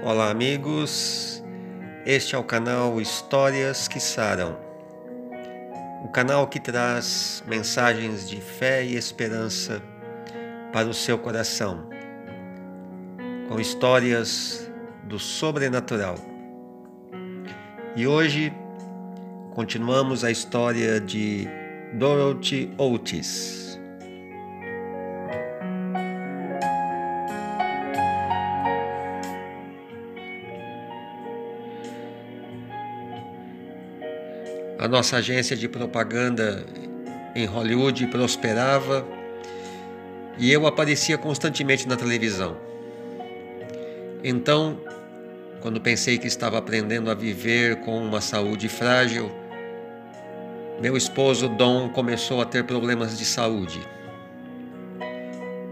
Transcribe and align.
Olá, 0.00 0.30
amigos. 0.30 1.42
Este 2.06 2.36
é 2.36 2.38
o 2.38 2.44
canal 2.44 3.00
Histórias 3.00 3.88
que 3.88 3.98
Saram. 3.98 4.56
O 6.04 6.08
canal 6.08 6.46
que 6.46 6.60
traz 6.60 7.42
mensagens 7.48 8.28
de 8.28 8.40
fé 8.40 8.84
e 8.84 8.94
esperança 8.94 9.82
para 10.72 10.88
o 10.88 10.94
seu 10.94 11.18
coração, 11.18 11.88
com 13.48 13.58
histórias 13.58 14.70
do 15.02 15.18
sobrenatural. 15.18 16.14
E 17.96 18.06
hoje 18.06 18.52
continuamos 19.52 20.22
a 20.22 20.30
história 20.30 21.00
de 21.00 21.48
Dorothy 21.94 22.72
Otis. 22.78 23.67
A 34.78 34.86
nossa 34.86 35.16
agência 35.16 35.56
de 35.56 35.68
propaganda 35.68 36.64
em 37.34 37.44
Hollywood 37.44 38.06
prosperava 38.06 39.04
e 40.38 40.52
eu 40.52 40.68
aparecia 40.68 41.18
constantemente 41.18 41.88
na 41.88 41.96
televisão. 41.96 42.56
Então, 44.22 44.78
quando 45.60 45.80
pensei 45.80 46.16
que 46.16 46.28
estava 46.28 46.58
aprendendo 46.58 47.10
a 47.10 47.14
viver 47.14 47.80
com 47.80 47.98
uma 47.98 48.20
saúde 48.20 48.68
frágil, 48.68 49.32
meu 50.80 50.96
esposo 50.96 51.48
Dom 51.48 51.88
começou 51.88 52.40
a 52.40 52.44
ter 52.44 52.62
problemas 52.62 53.18
de 53.18 53.24
saúde. 53.24 53.80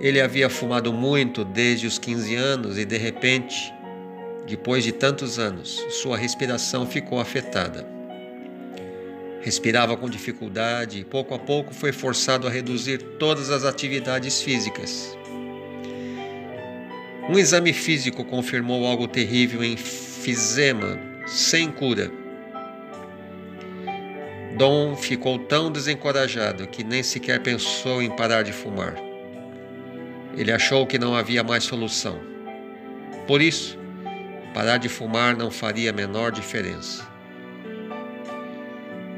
Ele 0.00 0.20
havia 0.20 0.50
fumado 0.50 0.92
muito 0.92 1.44
desde 1.44 1.86
os 1.86 1.96
15 1.96 2.34
anos 2.34 2.76
e, 2.76 2.84
de 2.84 2.96
repente, 2.96 3.72
depois 4.48 4.82
de 4.82 4.90
tantos 4.90 5.38
anos, 5.38 5.86
sua 5.90 6.16
respiração 6.16 6.84
ficou 6.84 7.20
afetada. 7.20 7.95
Respirava 9.46 9.96
com 9.96 10.10
dificuldade 10.10 10.98
e 10.98 11.04
pouco 11.04 11.32
a 11.32 11.38
pouco 11.38 11.72
foi 11.72 11.92
forçado 11.92 12.48
a 12.48 12.50
reduzir 12.50 12.98
todas 13.16 13.48
as 13.48 13.64
atividades 13.64 14.42
físicas. 14.42 15.16
Um 17.28 17.38
exame 17.38 17.72
físico 17.72 18.24
confirmou 18.24 18.84
algo 18.84 19.06
terrível 19.06 19.62
em 19.62 19.76
fisema, 19.76 20.98
sem 21.28 21.70
cura. 21.70 22.10
Dom 24.58 24.96
ficou 24.96 25.38
tão 25.38 25.70
desencorajado 25.70 26.66
que 26.66 26.82
nem 26.82 27.04
sequer 27.04 27.40
pensou 27.40 28.02
em 28.02 28.10
parar 28.10 28.42
de 28.42 28.50
fumar. 28.50 28.96
Ele 30.36 30.50
achou 30.50 30.84
que 30.88 30.98
não 30.98 31.14
havia 31.14 31.44
mais 31.44 31.62
solução. 31.62 32.18
Por 33.28 33.40
isso, 33.40 33.78
parar 34.52 34.78
de 34.78 34.88
fumar 34.88 35.36
não 35.36 35.52
faria 35.52 35.90
a 35.90 35.92
menor 35.92 36.32
diferença. 36.32 37.14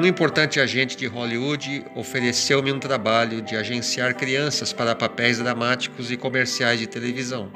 Um 0.00 0.06
importante 0.06 0.58
agente 0.58 0.96
de 0.96 1.06
Hollywood 1.06 1.84
ofereceu-me 1.94 2.72
um 2.72 2.78
trabalho 2.78 3.42
de 3.42 3.54
agenciar 3.54 4.14
crianças 4.14 4.72
para 4.72 4.94
papéis 4.94 5.36
dramáticos 5.36 6.10
e 6.10 6.16
comerciais 6.16 6.80
de 6.80 6.86
televisão. 6.86 7.52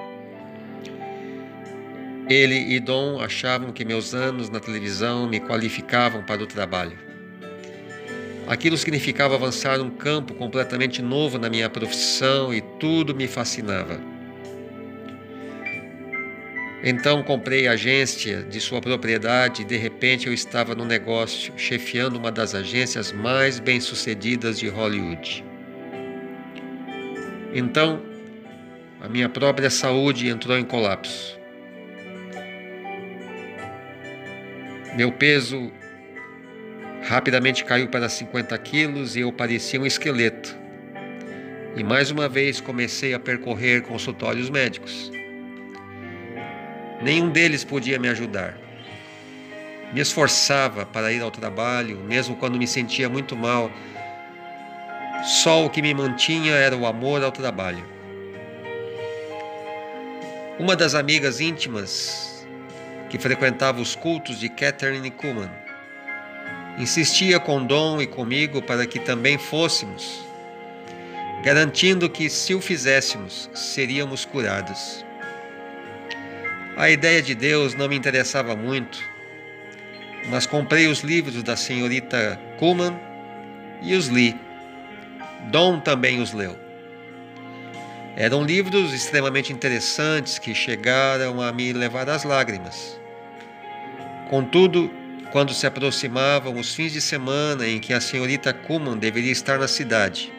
Ele 2.28 2.54
e 2.54 2.78
Dom 2.78 3.18
achavam 3.18 3.72
que 3.72 3.82
meus 3.82 4.12
anos 4.12 4.50
na 4.50 4.60
televisão 4.60 5.26
me 5.26 5.40
qualificavam 5.40 6.22
para 6.22 6.42
o 6.42 6.46
trabalho. 6.46 6.98
Aquilo 8.46 8.76
significava 8.76 9.36
avançar 9.36 9.80
um 9.80 9.88
campo 9.88 10.34
completamente 10.34 11.00
novo 11.00 11.38
na 11.38 11.48
minha 11.48 11.70
profissão 11.70 12.52
e 12.52 12.60
tudo 12.78 13.14
me 13.14 13.26
fascinava. 13.26 13.98
Então 16.86 17.22
comprei 17.22 17.66
a 17.66 17.72
agência 17.72 18.42
de 18.42 18.60
sua 18.60 18.78
propriedade 18.78 19.62
e 19.62 19.64
de 19.64 19.74
repente 19.74 20.26
eu 20.26 20.34
estava 20.34 20.74
no 20.74 20.84
negócio, 20.84 21.50
chefiando 21.56 22.18
uma 22.18 22.30
das 22.30 22.54
agências 22.54 23.10
mais 23.10 23.58
bem-sucedidas 23.58 24.58
de 24.58 24.68
Hollywood. 24.68 25.42
Então, 27.54 28.02
a 29.00 29.08
minha 29.08 29.30
própria 29.30 29.70
saúde 29.70 30.28
entrou 30.28 30.58
em 30.58 30.64
colapso. 30.64 31.40
Meu 34.94 35.10
peso 35.10 35.72
rapidamente 37.02 37.64
caiu 37.64 37.88
para 37.88 38.10
50 38.10 38.58
quilos 38.58 39.16
e 39.16 39.20
eu 39.20 39.32
parecia 39.32 39.80
um 39.80 39.86
esqueleto. 39.86 40.54
E 41.74 41.82
mais 41.82 42.10
uma 42.10 42.28
vez 42.28 42.60
comecei 42.60 43.14
a 43.14 43.18
percorrer 43.18 43.80
consultórios 43.84 44.50
médicos. 44.50 45.10
Nenhum 47.04 47.28
deles 47.28 47.62
podia 47.64 47.98
me 47.98 48.08
ajudar. 48.08 48.56
Me 49.92 50.00
esforçava 50.00 50.86
para 50.86 51.12
ir 51.12 51.20
ao 51.20 51.30
trabalho, 51.30 51.98
mesmo 51.98 52.34
quando 52.34 52.56
me 52.56 52.66
sentia 52.66 53.10
muito 53.10 53.36
mal. 53.36 53.70
Só 55.22 55.66
o 55.66 55.68
que 55.68 55.82
me 55.82 55.92
mantinha 55.92 56.54
era 56.54 56.74
o 56.74 56.86
amor 56.86 57.22
ao 57.22 57.30
trabalho. 57.30 57.84
Uma 60.58 60.74
das 60.74 60.94
amigas 60.94 61.40
íntimas 61.40 62.46
que 63.10 63.18
frequentava 63.18 63.82
os 63.82 63.94
cultos 63.94 64.40
de 64.40 64.48
Catherine 64.48 65.10
Kuhlman 65.10 65.50
insistia 66.78 67.38
com 67.38 67.66
Dom 67.66 68.00
e 68.00 68.06
comigo 68.06 68.62
para 68.62 68.86
que 68.86 68.98
também 68.98 69.36
fôssemos, 69.36 70.24
garantindo 71.44 72.08
que, 72.08 72.30
se 72.30 72.54
o 72.54 72.62
fizéssemos, 72.62 73.50
seríamos 73.52 74.24
curados. 74.24 75.04
A 76.76 76.90
ideia 76.90 77.22
de 77.22 77.36
Deus 77.36 77.72
não 77.74 77.88
me 77.88 77.94
interessava 77.94 78.56
muito, 78.56 78.98
mas 80.28 80.44
comprei 80.44 80.88
os 80.88 81.02
livros 81.02 81.40
da 81.40 81.54
senhorita 81.54 82.40
Kuhlman 82.58 82.98
e 83.80 83.94
os 83.94 84.08
li. 84.08 84.34
Dom 85.52 85.78
também 85.78 86.20
os 86.20 86.32
leu. 86.32 86.58
Eram 88.16 88.42
livros 88.42 88.92
extremamente 88.92 89.52
interessantes 89.52 90.36
que 90.36 90.52
chegaram 90.52 91.40
a 91.40 91.52
me 91.52 91.72
levar 91.72 92.08
às 92.08 92.24
lágrimas. 92.24 93.00
Contudo, 94.28 94.90
quando 95.30 95.54
se 95.54 95.68
aproximavam 95.68 96.58
os 96.58 96.74
fins 96.74 96.92
de 96.92 97.00
semana 97.00 97.68
em 97.68 97.78
que 97.78 97.92
a 97.92 98.00
senhorita 98.00 98.52
Kuhlman 98.52 98.98
deveria 98.98 99.30
estar 99.30 99.60
na 99.60 99.68
cidade, 99.68 100.32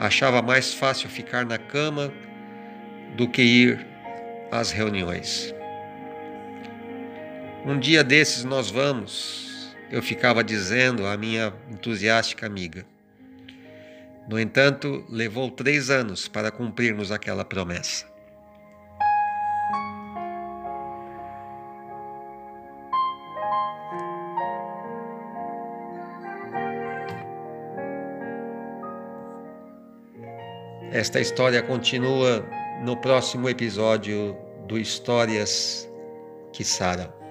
achava 0.00 0.42
mais 0.42 0.74
fácil 0.74 1.08
ficar 1.08 1.46
na 1.46 1.58
cama 1.58 2.12
do 3.16 3.28
que 3.28 3.42
ir 3.42 3.93
às 4.54 4.70
reuniões. 4.70 5.52
Um 7.66 7.76
dia 7.76 8.04
desses 8.04 8.44
nós 8.44 8.70
vamos, 8.70 9.74
eu 9.90 10.00
ficava 10.00 10.44
dizendo 10.44 11.04
à 11.08 11.16
minha 11.16 11.52
entusiástica 11.68 12.46
amiga. 12.46 12.86
No 14.28 14.38
entanto, 14.38 15.04
levou 15.08 15.50
três 15.50 15.90
anos 15.90 16.28
para 16.28 16.52
cumprirmos 16.52 17.10
aquela 17.10 17.44
promessa. 17.44 18.06
Esta 30.92 31.20
história 31.20 31.60
continua 31.60 32.48
no 32.84 32.96
próximo 32.96 33.48
episódio 33.48 34.43
do 34.66 34.78
Histórias 34.78 35.88
que 36.52 36.64
Saram. 36.64 37.23